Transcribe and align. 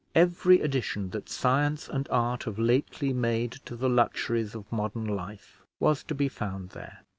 Every 0.15 0.61
addition 0.61 1.11
that 1.11 1.29
science 1.29 1.87
and 1.87 2.07
art 2.09 2.45
have 2.45 2.57
lately 2.57 3.13
made 3.13 3.51
to 3.65 3.75
the 3.75 3.87
luxuries 3.87 4.55
of 4.55 4.65
modern 4.71 5.05
life 5.05 5.61
was 5.79 6.01
to 6.05 6.15
be 6.15 6.27
found 6.27 6.71
there. 6.71 7.03